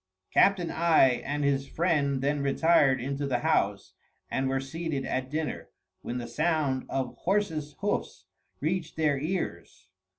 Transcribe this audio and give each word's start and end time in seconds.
Captain 0.33 0.71
I 0.71 1.09
and 1.23 1.43
his 1.43 1.67
friend 1.67 2.23
then 2.23 2.41
retired 2.41 2.99
into 2.99 3.27
the 3.27 3.41
house, 3.45 3.93
and 4.31 4.49
were 4.49 4.59
seated 4.59 5.05
at 5.05 5.29
dinner, 5.29 5.69
when 6.01 6.17
the 6.17 6.25
sound 6.27 6.87
of 6.89 7.15
horse's 7.19 7.75
hoofs 7.81 8.25
reached 8.59 8.95
their 8.95 9.19
ears. 9.19 9.89